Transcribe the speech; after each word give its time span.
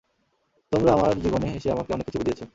তোমরা 0.71 0.91
আমার 0.93 1.11
জীবনে 1.19 1.47
এসে 1.55 1.69
আমাকে 1.71 1.89
অনেককিছু 1.93 2.17
বুঝিয়েছ। 2.19 2.41